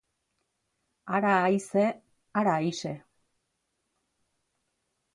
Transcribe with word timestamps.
Hara 1.17 1.35
haize, 1.43 1.85
hara 2.41 2.57
aise. 2.65 2.97